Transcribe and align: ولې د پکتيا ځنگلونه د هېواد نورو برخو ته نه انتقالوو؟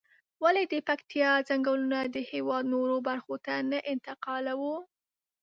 ولې 0.43 0.63
د 0.73 0.73
پکتيا 0.89 1.31
ځنگلونه 1.47 1.99
د 2.15 2.17
هېواد 2.31 2.63
نورو 2.73 2.95
برخو 3.07 3.35
ته 3.45 3.53
نه 3.71 3.79
انتقالوو؟ 3.93 4.75